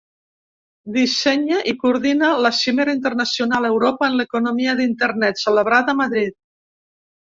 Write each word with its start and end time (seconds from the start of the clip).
Dissenya 0.95 1.59
i 1.73 1.75
coordina 1.83 2.33
la 2.47 2.53
Cimera 2.61 2.97
internacional 2.99 3.71
Europa 3.73 4.11
en 4.11 4.21
l'Economia 4.25 4.79
d'Internet, 4.83 5.47
celebrada 5.49 5.97
a 5.97 6.01
Madrid. 6.07 6.39